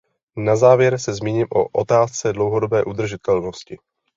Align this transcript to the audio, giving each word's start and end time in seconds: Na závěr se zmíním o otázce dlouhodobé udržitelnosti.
Na 0.37 0.55
závěr 0.55 0.99
se 0.99 1.13
zmíním 1.13 1.47
o 1.49 1.65
otázce 1.69 2.33
dlouhodobé 2.33 2.83
udržitelnosti. 2.85 3.77